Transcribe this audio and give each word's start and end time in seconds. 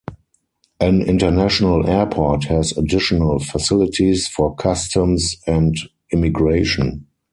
An 0.79 1.03
international 1.03 1.87
airport 1.87 2.45
has 2.45 2.75
additional 2.75 3.37
facilities 3.37 4.27
for 4.27 4.55
customs 4.55 5.35
and 5.45 5.75
immigration. 6.11 7.05